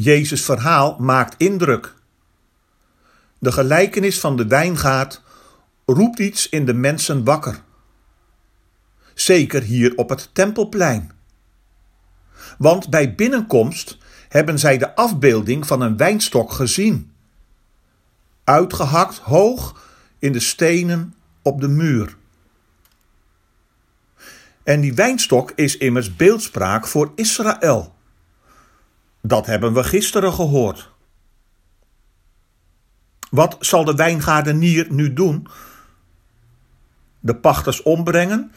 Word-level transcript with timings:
Jezus' 0.00 0.44
verhaal 0.44 0.96
maakt 0.98 1.34
indruk. 1.36 1.94
De 3.38 3.52
gelijkenis 3.52 4.20
van 4.20 4.36
de 4.36 4.46
wijngaard 4.46 5.22
roept 5.86 6.18
iets 6.18 6.48
in 6.48 6.66
de 6.66 6.74
mensen 6.74 7.24
wakker. 7.24 7.62
Zeker 9.14 9.62
hier 9.62 9.96
op 9.96 10.08
het 10.08 10.30
Tempelplein. 10.32 11.12
Want 12.58 12.90
bij 12.90 13.14
binnenkomst 13.14 13.98
hebben 14.28 14.58
zij 14.58 14.78
de 14.78 14.94
afbeelding 14.94 15.66
van 15.66 15.80
een 15.80 15.96
wijnstok 15.96 16.52
gezien. 16.52 17.12
Uitgehakt 18.44 19.16
hoog 19.16 19.82
in 20.18 20.32
de 20.32 20.40
stenen 20.40 21.14
op 21.42 21.60
de 21.60 21.68
muur. 21.68 22.16
En 24.62 24.80
die 24.80 24.94
wijnstok 24.94 25.52
is 25.54 25.76
immers 25.76 26.16
beeldspraak 26.16 26.86
voor 26.86 27.12
Israël. 27.14 27.96
Dat 29.28 29.46
hebben 29.46 29.72
we 29.72 29.84
gisteren 29.84 30.32
gehoord. 30.32 30.90
Wat 33.30 33.56
zal 33.60 33.84
de 33.84 33.94
wijngaardenier 33.94 34.86
nu 34.90 35.12
doen? 35.12 35.46
De 37.20 37.36
pachters 37.36 37.82
ombrengen 37.82 38.52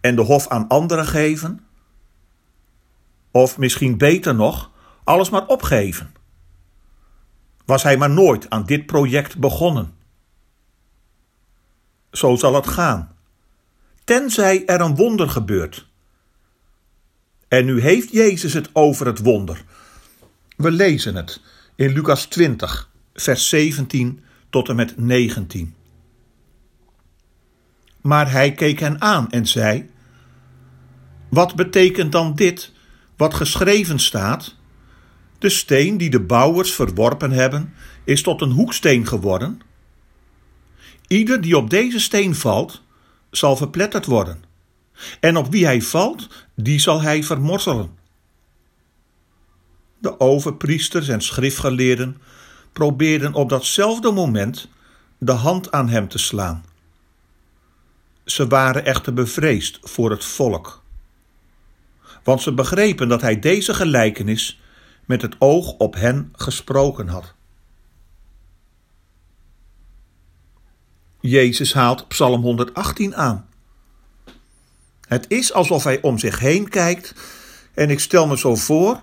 en 0.00 0.16
de 0.16 0.22
hof 0.22 0.48
aan 0.48 0.68
anderen 0.68 1.06
geven? 1.06 1.60
Of 3.30 3.58
misschien 3.58 3.98
beter 3.98 4.34
nog, 4.34 4.70
alles 5.04 5.30
maar 5.30 5.46
opgeven? 5.46 6.14
Was 7.64 7.82
hij 7.82 7.96
maar 7.96 8.10
nooit 8.10 8.50
aan 8.50 8.64
dit 8.64 8.86
project 8.86 9.38
begonnen? 9.38 9.94
Zo 12.10 12.36
zal 12.36 12.54
het 12.54 12.66
gaan 12.66 13.10
tenzij 14.04 14.66
er 14.66 14.80
een 14.80 14.96
wonder 14.96 15.28
gebeurt. 15.28 15.86
En 17.48 17.64
nu 17.64 17.80
heeft 17.80 18.12
Jezus 18.12 18.52
het 18.52 18.70
over 18.72 19.06
het 19.06 19.18
wonder. 19.18 19.64
We 20.56 20.70
lezen 20.70 21.14
het 21.14 21.40
in 21.76 21.92
Lucas 21.92 22.26
20, 22.26 22.90
vers 23.14 23.48
17 23.48 24.20
tot 24.50 24.68
en 24.68 24.76
met 24.76 24.98
19. 24.98 25.74
Maar 28.00 28.30
hij 28.30 28.52
keek 28.52 28.80
hen 28.80 29.00
aan 29.00 29.30
en 29.30 29.46
zei: 29.46 29.90
Wat 31.28 31.54
betekent 31.54 32.12
dan 32.12 32.34
dit, 32.34 32.72
wat 33.16 33.34
geschreven 33.34 33.98
staat? 33.98 34.56
De 35.38 35.48
steen 35.48 35.96
die 35.96 36.10
de 36.10 36.20
bouwers 36.20 36.72
verworpen 36.72 37.30
hebben, 37.30 37.74
is 38.04 38.22
tot 38.22 38.40
een 38.40 38.50
hoeksteen 38.50 39.06
geworden. 39.06 39.60
Ieder 41.06 41.40
die 41.40 41.56
op 41.56 41.70
deze 41.70 42.00
steen 42.00 42.34
valt, 42.34 42.82
zal 43.30 43.56
verpletterd 43.56 44.06
worden. 44.06 44.44
En 45.20 45.36
op 45.36 45.50
wie 45.50 45.64
hij 45.64 45.82
valt, 45.82 46.28
die 46.54 46.78
zal 46.78 47.02
hij 47.02 47.22
vermorzelen. 47.22 48.01
De 50.02 50.20
overpriesters 50.20 51.08
en 51.08 51.20
schriftgeleerden 51.20 52.16
probeerden 52.72 53.34
op 53.34 53.48
datzelfde 53.48 54.10
moment 54.10 54.68
de 55.18 55.32
hand 55.32 55.72
aan 55.72 55.88
hem 55.88 56.08
te 56.08 56.18
slaan. 56.18 56.64
Ze 58.24 58.46
waren 58.46 58.84
echter 58.84 59.12
bevreesd 59.12 59.78
voor 59.82 60.10
het 60.10 60.24
volk, 60.24 60.82
want 62.22 62.42
ze 62.42 62.54
begrepen 62.54 63.08
dat 63.08 63.20
hij 63.20 63.38
deze 63.38 63.74
gelijkenis 63.74 64.60
met 65.04 65.22
het 65.22 65.36
oog 65.38 65.72
op 65.72 65.94
hen 65.94 66.32
gesproken 66.32 67.08
had. 67.08 67.34
Jezus 71.20 71.74
haalt 71.74 72.08
Psalm 72.08 72.42
118 72.42 73.16
aan. 73.16 73.48
Het 75.08 75.24
is 75.28 75.52
alsof 75.52 75.84
hij 75.84 76.02
om 76.02 76.18
zich 76.18 76.38
heen 76.38 76.68
kijkt 76.68 77.14
en 77.74 77.90
ik 77.90 78.00
stel 78.00 78.26
me 78.26 78.38
zo 78.38 78.54
voor 78.54 79.02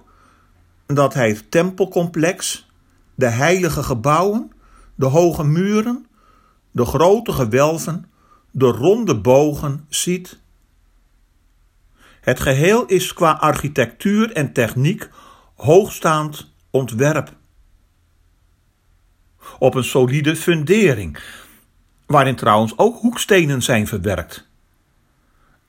dat 0.94 1.14
hij 1.14 1.30
het 1.30 1.52
tempelcomplex, 1.52 2.70
de 3.16 3.28
heilige 3.28 3.84
gebouwen, 3.84 4.52
de 4.96 5.06
hoge 5.06 5.44
muren, 5.44 6.06
de 6.72 6.86
grote 6.86 7.32
gewelven, 7.32 8.12
de 8.52 8.66
ronde 8.66 9.16
bogen 9.16 9.86
ziet. 9.90 10.40
Het 12.22 12.40
geheel 12.40 12.86
is 12.86 13.14
qua 13.14 13.32
architectuur 13.32 14.32
en 14.32 14.54
techniek 14.54 15.10
hoogstaand 15.56 16.52
ontwerp. 16.70 17.36
Op 19.60 19.76
een 19.76 19.84
solide 19.84 20.36
fundering, 20.36 21.20
waarin 22.06 22.36
trouwens 22.36 22.78
ook 22.78 23.00
hoekstenen 23.00 23.62
zijn 23.62 23.88
verwerkt. 23.88 24.48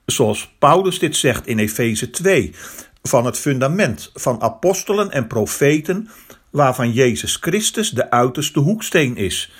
Zoals 0.06 0.54
Paulus 0.59 0.98
dit 0.98 1.16
zegt 1.16 1.47
in 1.47 1.59
Efeze 1.59 2.10
2, 2.10 2.54
van 3.02 3.24
het 3.24 3.38
fundament 3.38 4.10
van 4.14 4.40
apostelen 4.40 5.10
en 5.10 5.26
profeten, 5.26 6.08
waarvan 6.50 6.92
Jezus 6.92 7.36
Christus 7.36 7.90
de 7.90 8.10
uiterste 8.10 8.60
hoeksteen 8.60 9.16
is. 9.16 9.52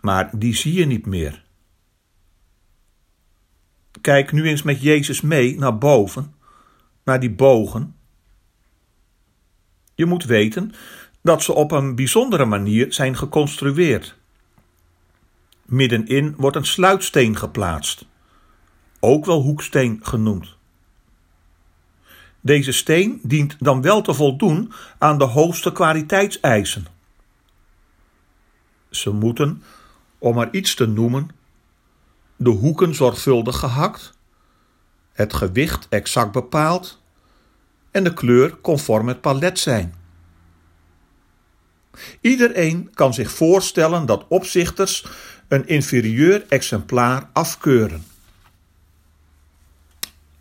Maar 0.00 0.30
die 0.38 0.54
zie 0.54 0.72
je 0.72 0.86
niet 0.86 1.06
meer. 1.06 1.42
Kijk 4.00 4.32
nu 4.32 4.48
eens 4.48 4.62
met 4.62 4.82
Jezus 4.82 5.20
mee 5.20 5.58
naar 5.58 5.78
boven, 5.78 6.34
naar 7.04 7.20
die 7.20 7.30
bogen. 7.30 7.96
Je 9.94 10.06
moet 10.06 10.24
weten 10.24 10.72
dat 11.22 11.42
ze 11.42 11.52
op 11.52 11.70
een 11.70 11.94
bijzondere 11.94 12.44
manier 12.44 12.92
zijn 12.92 13.16
geconstrueerd. 13.16 14.16
Middenin 15.64 16.34
wordt 16.36 16.56
een 16.56 16.66
sluitsteen 16.66 17.36
geplaatst, 17.36 18.06
ook 19.00 19.24
wel 19.24 19.40
hoeksteen 19.40 19.98
genoemd. 20.02 20.56
Deze 22.44 22.72
steen 22.72 23.20
dient 23.22 23.56
dan 23.58 23.82
wel 23.82 24.02
te 24.02 24.14
voldoen 24.14 24.72
aan 24.98 25.18
de 25.18 25.24
hoogste 25.24 25.72
kwaliteitseisen. 25.72 26.86
Ze 28.90 29.10
moeten, 29.10 29.62
om 30.18 30.34
maar 30.34 30.48
iets 30.50 30.74
te 30.74 30.86
noemen, 30.86 31.28
de 32.36 32.50
hoeken 32.50 32.94
zorgvuldig 32.94 33.58
gehakt, 33.58 34.12
het 35.12 35.34
gewicht 35.34 35.86
exact 35.88 36.32
bepaald 36.32 37.00
en 37.90 38.04
de 38.04 38.12
kleur 38.12 38.60
conform 38.60 39.08
het 39.08 39.20
palet 39.20 39.58
zijn. 39.58 39.94
Iedereen 42.20 42.90
kan 42.94 43.14
zich 43.14 43.30
voorstellen 43.30 44.06
dat 44.06 44.24
opzichters 44.28 45.06
een 45.48 45.66
inferieur 45.66 46.44
exemplaar 46.48 47.30
afkeuren. 47.32 48.04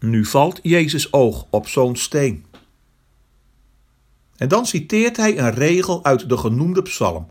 Nu 0.01 0.25
valt 0.25 0.59
Jezus 0.63 1.13
oog 1.13 1.45
op 1.49 1.67
zo'n 1.67 1.95
steen. 1.95 2.45
En 4.35 4.47
dan 4.47 4.65
citeert 4.65 5.17
hij 5.17 5.39
een 5.39 5.53
regel 5.53 6.03
uit 6.03 6.29
de 6.29 6.37
genoemde 6.37 6.81
psalm. 6.81 7.29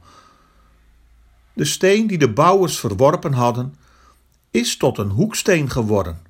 De 1.52 1.64
steen 1.64 2.06
die 2.06 2.18
de 2.18 2.32
bouwers 2.32 2.78
verworpen 2.78 3.32
hadden, 3.32 3.74
is 4.50 4.76
tot 4.76 4.98
een 4.98 5.10
hoeksteen 5.10 5.70
geworden. 5.70 6.22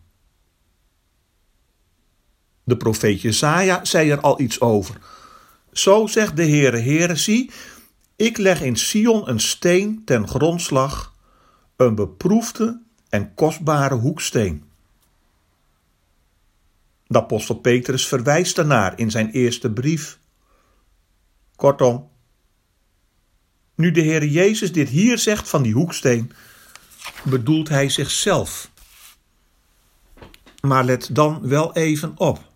De 2.64 2.76
profeet 2.76 3.20
Jesaja 3.20 3.84
zei 3.84 4.10
er 4.10 4.20
al 4.20 4.40
iets 4.40 4.60
over. 4.60 4.98
Zo 5.72 6.06
zegt 6.06 6.36
de 6.36 6.46
Heere, 6.46 6.78
Heere, 6.78 7.16
zie, 7.16 7.50
ik 8.16 8.36
leg 8.36 8.62
in 8.62 8.76
Sion 8.76 9.28
een 9.28 9.40
steen 9.40 10.02
ten 10.04 10.28
grondslag, 10.28 11.14
een 11.76 11.94
beproefde 11.94 12.82
en 13.08 13.34
kostbare 13.34 13.94
hoeksteen. 13.94 14.69
De 17.10 17.18
apostel 17.18 17.54
Petrus 17.54 18.06
verwijst 18.06 18.56
daarnaar 18.56 18.98
in 18.98 19.10
zijn 19.10 19.30
eerste 19.30 19.70
brief. 19.70 20.18
Kortom, 21.56 22.10
nu 23.74 23.90
de 23.90 24.00
Heer 24.00 24.24
Jezus 24.24 24.72
dit 24.72 24.88
hier 24.88 25.18
zegt 25.18 25.48
van 25.48 25.62
die 25.62 25.72
hoeksteen, 25.72 26.32
bedoelt 27.24 27.68
hij 27.68 27.88
zichzelf. 27.88 28.70
Maar 30.60 30.84
let 30.84 31.08
dan 31.12 31.48
wel 31.48 31.74
even 31.74 32.12
op. 32.16 32.52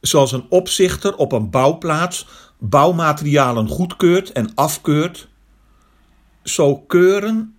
Zoals 0.00 0.32
een 0.32 0.46
opzichter 0.48 1.16
op 1.16 1.32
een 1.32 1.50
bouwplaats 1.50 2.26
bouwmaterialen 2.58 3.68
goedkeurt 3.68 4.32
en 4.32 4.54
afkeurt, 4.54 5.28
zo 6.42 6.76
keuren, 6.76 7.56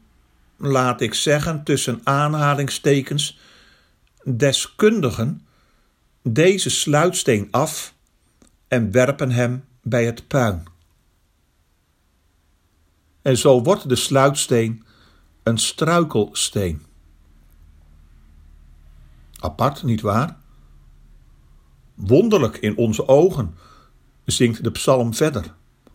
laat 0.57 1.01
ik 1.01 1.13
zeggen 1.13 1.63
tussen 1.63 2.01
aanhalingstekens, 2.04 3.40
deskundigen 4.36 5.42
deze 6.22 6.70
sluitsteen 6.70 7.48
af 7.52 7.94
en 8.68 8.92
werpen 8.92 9.32
hem 9.32 9.66
bij 9.82 10.06
het 10.06 10.28
puin. 10.28 10.64
En 13.22 13.38
zo 13.38 13.62
wordt 13.64 13.90
de 13.90 13.96
sluitsteen 13.96 14.86
een 15.44 15.58
struikelsteen. 15.58 16.86
Apart, 19.40 19.84
niet 19.84 20.02
waar? 20.02 20.38
Wonderlijk 21.94 22.58
in 22.58 22.78
onze 22.78 23.08
ogen, 23.08 23.56
zingt 24.26 24.64
de 24.64 24.72
psalm 24.72 25.14
verder. 25.14 25.54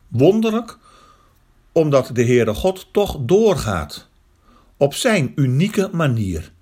Wonderlijk 0.08 0.79
omdat 1.73 2.11
de 2.12 2.25
Heere 2.25 2.55
God 2.55 2.93
toch 2.93 3.19
doorgaat 3.20 4.08
op 4.76 4.94
zijn 4.94 5.32
unieke 5.34 5.88
manier 5.93 6.52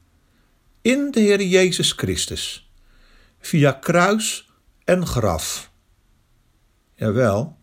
in 0.83 1.11
de 1.11 1.21
Heer 1.21 1.43
Jezus 1.43 1.93
Christus 1.93 2.71
via 3.41 3.73
kruis 3.73 4.51
en 4.85 5.07
graf. 5.07 5.71
Jawel, 6.95 7.57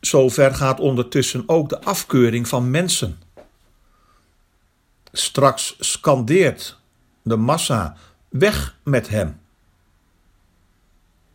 zover 0.00 0.54
gaat 0.54 0.80
ondertussen 0.80 1.42
ook 1.46 1.68
de 1.68 1.80
afkeuring 1.80 2.48
van 2.48 2.70
mensen. 2.70 3.22
Straks 5.12 5.76
scandeert 5.78 6.78
de 7.22 7.36
massa 7.36 7.96
weg 8.28 8.78
met 8.82 9.08
hem. 9.08 9.40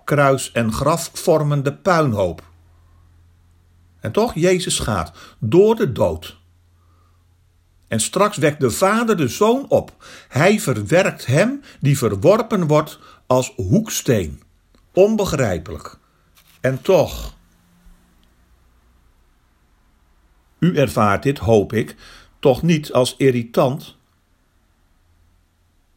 Kruis 0.04 0.52
en 0.52 0.74
graf 0.74 1.10
vormen 1.14 1.64
de 1.64 1.74
puinhoop. 1.74 2.48
En 4.00 4.12
toch, 4.12 4.34
Jezus 4.34 4.80
gaat 4.80 5.12
door 5.40 5.76
de 5.76 5.92
dood. 5.92 6.39
En 7.90 8.00
straks 8.00 8.38
wekt 8.38 8.60
de 8.60 8.72
Vader 8.72 9.18
de 9.18 9.28
Zoon 9.28 9.66
op. 9.70 10.04
Hij 10.28 10.60
verwerkt 10.60 11.26
hem 11.26 11.62
die 11.80 11.98
verworpen 11.98 12.68
wordt 12.68 13.00
als 13.28 13.54
hoeksteen. 13.56 14.42
Onbegrijpelijk. 14.94 15.98
En 16.62 16.82
toch. 16.82 17.38
U 20.60 20.78
ervaart 20.78 21.24
dit, 21.24 21.38
hoop 21.38 21.74
ik, 21.74 21.96
toch 22.40 22.62
niet 22.62 22.94
als 22.94 23.16
irritant. 23.18 23.96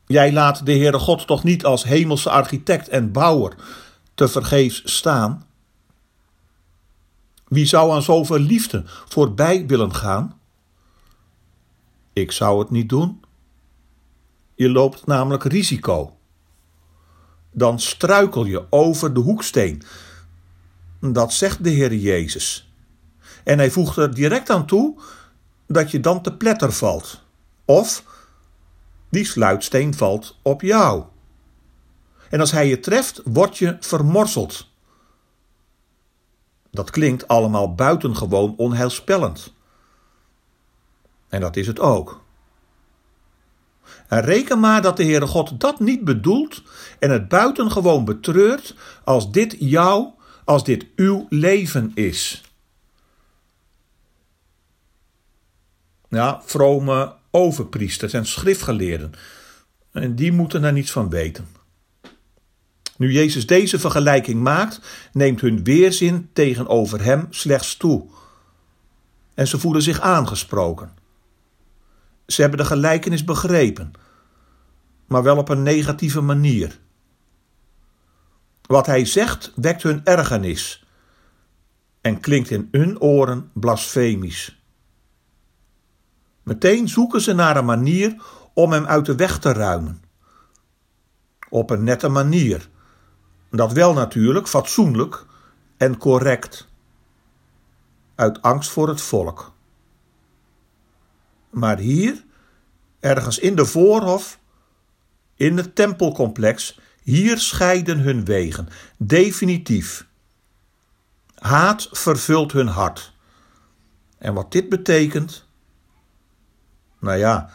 Jij 0.07 0.33
laat 0.33 0.67
de 0.67 0.73
Heere 0.73 0.99
God 0.99 1.27
toch 1.27 1.45
niet 1.45 1.65
als 1.65 1.85
hemelse 1.85 2.31
architect 2.31 2.89
en 2.89 3.13
bouwer 3.13 3.55
te 4.15 4.29
vergeefs 4.29 4.83
staan? 4.85 5.47
Wie 7.49 7.67
zou 7.67 7.93
aan 7.93 8.03
zoveel 8.03 8.39
liefde 8.39 8.83
voorbij 8.87 9.67
willen 9.67 9.95
gaan? 9.95 10.41
Ik 12.13 12.33
zou 12.33 12.59
het 12.59 12.71
niet 12.71 12.89
doen. 12.89 13.23
Je 14.55 14.71
loopt 14.71 15.07
namelijk 15.07 15.45
risico. 15.45 16.17
Dan 17.53 17.81
struikel 17.81 18.45
je 18.45 18.67
over 18.71 19.15
de 19.15 19.21
hoeksteen. 19.21 19.83
Dat 21.01 21.33
zegt 21.33 21.65
de 21.65 21.71
Heer 21.71 21.95
Jezus. 21.95 22.73
En 23.45 23.59
hij 23.59 23.71
voegt 23.71 23.97
er 23.97 24.15
direct 24.15 24.51
aan 24.51 24.67
toe 24.67 25.01
dat 25.67 25.91
je 25.91 26.01
dan 26.01 26.23
te 26.23 26.37
pletter 26.37 26.73
valt. 26.73 27.21
Of 27.65 28.05
die 29.11 29.25
sluitsteen 29.25 29.95
valt 29.95 30.39
op 30.43 30.61
jou. 30.61 31.05
En 32.31 32.41
als 32.41 32.51
hij 32.51 32.69
je 32.69 32.81
treft, 32.81 33.21
word 33.25 33.59
je 33.59 33.77
vermorseld. 33.81 34.71
Dat 36.71 36.91
klinkt 36.91 37.29
allemaal 37.29 37.75
buitengewoon 37.75 38.55
onheilspellend. 38.57 39.53
En 41.33 41.41
dat 41.41 41.57
is 41.57 41.67
het 41.67 41.81
ook. 41.81 42.25
En 44.09 44.21
reken 44.21 44.61
maar 44.61 44.83
dat 44.83 44.97
de 44.97 45.05
Heere 45.05 45.27
God 45.27 45.61
dat 45.61 45.81
niet 45.81 46.05
bedoelt 46.05 46.63
en 46.99 47.11
het 47.11 47.29
buitengewoon 47.29 48.05
betreurt 48.05 48.75
als 49.05 49.33
dit 49.33 49.57
jouw, 49.59 50.17
als 50.45 50.65
dit 50.65 50.87
uw 50.97 51.27
leven 51.29 51.91
is. 51.95 52.43
Ja, 56.09 56.43
vrome 56.45 57.15
overpriesters 57.31 58.13
en 58.13 58.27
schriftgeleerden. 58.27 59.13
En 59.93 60.15
die 60.15 60.33
moeten 60.33 60.65
er 60.65 60.73
niets 60.73 60.93
van 60.93 61.11
weten. 61.11 61.49
Nu 62.97 63.13
Jezus 63.13 63.47
deze 63.47 63.79
vergelijking 63.79 64.41
maakt, 64.41 64.81
neemt 65.13 65.41
hun 65.41 65.65
weerzin 65.65 66.31
tegenover 66.33 67.05
hem 67.05 67.27
slechts 67.31 67.77
toe. 67.77 68.07
En 69.35 69.49
ze 69.49 69.59
voelen 69.59 69.83
zich 69.83 70.01
aangesproken. 70.01 71.01
Ze 72.33 72.41
hebben 72.41 72.59
de 72.59 72.65
gelijkenis 72.65 73.25
begrepen, 73.25 73.93
maar 75.07 75.23
wel 75.23 75.37
op 75.37 75.49
een 75.49 75.63
negatieve 75.63 76.21
manier. 76.21 76.81
Wat 78.63 78.87
hij 78.87 79.05
zegt 79.05 79.53
wekt 79.55 79.83
hun 79.83 80.05
ergernis 80.05 80.87
en 82.01 82.21
klinkt 82.21 82.51
in 82.51 82.69
hun 82.71 83.01
oren 83.01 83.51
blasfemisch. 83.53 84.63
Meteen 86.43 86.89
zoeken 86.89 87.21
ze 87.21 87.33
naar 87.33 87.57
een 87.57 87.65
manier 87.65 88.23
om 88.55 88.73
hem 88.73 88.87
uit 88.87 89.07
de 89.07 89.15
weg 89.15 89.39
te 89.39 89.53
ruimen. 89.53 90.03
Op 91.49 91.71
een 91.71 91.85
nette 91.85 92.09
manier. 92.09 92.69
Dat 93.51 93.73
wel 93.73 93.93
natuurlijk, 93.93 94.49
fatsoenlijk 94.49 95.27
en 95.77 95.97
correct. 95.97 96.69
Uit 98.15 98.43
angst 98.43 98.71
voor 98.71 98.89
het 98.89 99.01
volk. 99.01 99.52
Maar 101.53 101.79
hier, 101.79 102.25
ergens 103.01 103.39
in 103.39 103.57
de 103.57 103.65
voorhof, 103.65 104.39
in 105.35 105.57
het 105.57 105.75
tempelcomplex, 105.75 106.79
hier 107.03 107.39
scheiden 107.39 107.99
hun 107.99 108.25
wegen, 108.25 108.69
definitief. 108.97 110.07
Haat 111.35 111.89
vervult 111.91 112.53
hun 112.53 112.67
hart. 112.67 113.13
En 114.19 114.35
wat 114.35 114.53
dit 114.53 114.69
betekent, 114.69 115.47
nou 117.01 117.19
ja, 117.19 117.51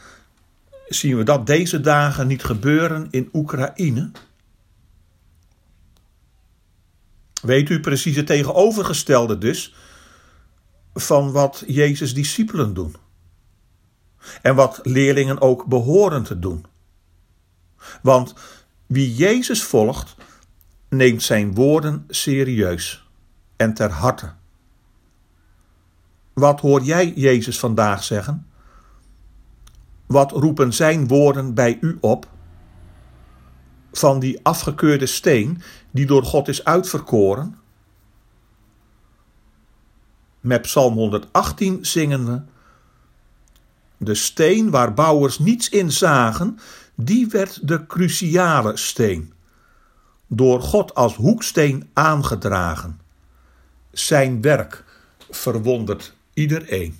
zien 0.88 1.18
we 1.18 1.24
dat 1.24 1.46
deze 1.46 1.80
dagen 1.80 2.28
niet 2.28 2.44
gebeuren 2.44 3.08
in 3.10 3.30
Oekraïne? 3.34 4.12
Weet 7.42 7.70
u 7.70 7.80
precies 7.80 8.16
het 8.16 8.28
tegenovergestelde 8.28 9.38
dus 9.38 9.76
van 10.94 11.32
wat 11.32 11.64
Jezus' 11.68 12.14
discipelen 12.14 12.74
doen? 12.74 12.96
En 14.42 14.56
wat 14.56 14.80
leerlingen 14.84 15.42
ook 15.42 15.66
behoren 15.66 16.24
te 16.24 16.40
doen. 16.40 16.66
Want 18.02 18.34
wie 18.86 19.16
Jezus 19.16 19.64
volgt, 19.64 20.16
neemt 20.90 21.24
zijn 21.24 21.54
woorden 21.54 22.06
serieus 22.08 23.10
en 23.56 23.74
ter 23.74 23.92
harte. 23.92 24.34
Wat 26.34 26.60
hoor 26.60 26.82
jij 26.82 27.14
Jezus 27.14 27.60
vandaag 27.60 28.04
zeggen? 28.04 28.48
Wat 30.06 30.32
roepen 30.32 30.74
zijn 30.74 31.08
woorden 31.08 31.54
bij 31.54 31.78
u 31.82 31.98
op? 32.02 32.28
Van 33.92 34.20
die 34.20 34.40
afgekeurde 34.44 35.06
steen 35.06 35.62
die 35.92 36.06
door 36.06 36.24
God 36.24 36.48
is 36.48 36.64
uitverkoren? 36.64 37.58
Met 40.40 40.62
Psalm 40.62 40.94
118 40.94 41.86
zingen 41.86 42.26
we: 42.26 42.42
De 43.98 44.16
steen 44.16 44.70
waar 44.70 44.94
bouwers 44.94 45.40
niets 45.40 45.70
in 45.70 45.92
zagen, 45.92 46.60
die 46.96 47.28
werd 47.28 47.68
de 47.68 47.86
cruciale 47.86 48.78
steen. 48.78 49.34
Door 50.28 50.62
God 50.62 50.96
als 50.96 51.16
hoeksteen 51.16 51.90
aangedragen. 51.94 53.00
Zijn 53.92 54.42
werk 54.42 54.84
verwondert 55.30 56.14
iedereen. 56.34 57.00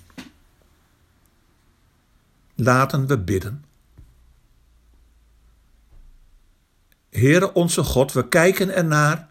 Laten 2.54 3.06
we 3.06 3.18
bidden. 3.18 3.64
Heere 7.10 7.52
onze 7.52 7.84
God, 7.84 8.12
we 8.12 8.28
kijken 8.28 8.74
ernaar, 8.74 9.28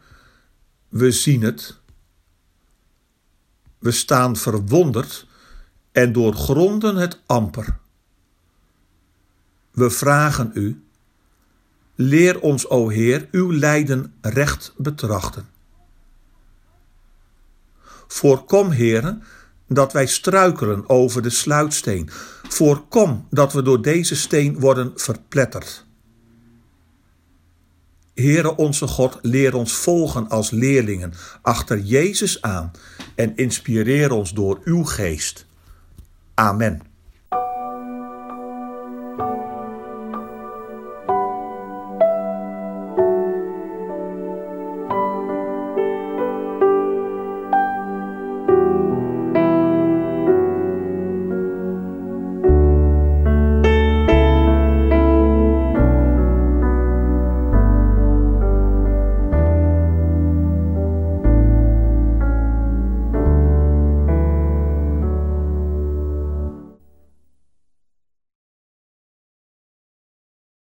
we 0.89 1.11
zien 1.11 1.41
het, 1.41 1.79
we 3.79 3.91
staan 3.91 4.35
verwonderd 4.35 5.26
en 5.97 6.11
doorgronden 6.11 6.95
het 6.95 7.21
amper. 7.25 7.77
We 9.71 9.89
vragen 9.89 10.51
u, 10.53 10.83
leer 11.95 12.39
ons, 12.39 12.69
o 12.69 12.89
Heer, 12.89 13.27
uw 13.31 13.53
lijden 13.53 14.13
recht 14.21 14.73
betrachten. 14.77 15.49
Voorkom, 18.07 18.71
Heere, 18.71 19.19
dat 19.67 19.93
wij 19.93 20.05
struikelen 20.05 20.89
over 20.89 21.21
de 21.21 21.29
sluitsteen. 21.29 22.09
Voorkom 22.47 23.27
dat 23.29 23.53
we 23.53 23.61
door 23.61 23.81
deze 23.81 24.15
steen 24.15 24.59
worden 24.59 24.91
verpletterd. 24.95 25.85
Heere 28.13 28.55
onze 28.55 28.87
God, 28.87 29.19
leer 29.21 29.55
ons 29.55 29.73
volgen 29.73 30.29
als 30.29 30.49
leerlingen 30.49 31.13
achter 31.41 31.79
Jezus 31.79 32.41
aan 32.41 32.71
en 33.15 33.35
inspireer 33.35 34.11
ons 34.11 34.33
door 34.33 34.61
uw 34.63 34.83
geest. 34.83 35.45
Amen. 36.37 36.81